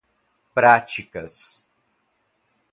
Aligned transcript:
práticas 0.55 1.61